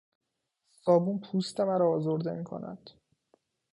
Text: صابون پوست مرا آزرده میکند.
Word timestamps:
صابون 0.83 1.19
پوست 1.19 1.59
مرا 1.59 1.89
آزرده 1.91 2.31
میکند. 2.33 2.89